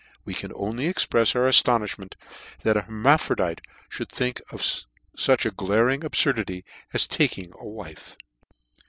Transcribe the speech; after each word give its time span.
We 0.25 0.33
can 0.33 0.51
only 0.55 0.91
exprefs 0.91 1.35
our 1.35 1.47
aftonimment 1.47 2.13
that 2.63 2.75
an 2.75 2.85
hermaphrodite 2.85 3.61
mould 3.99 4.09
think 4.09 4.41
of 4.49 4.59
fuch 5.15 5.45
a 5.45 5.51
glaring 5.51 6.03
ab 6.03 6.13
furdity 6.13 6.63
as 6.91 7.05
the 7.05 7.15
taking 7.17 7.53
a 7.59 7.67
wife 7.67 8.17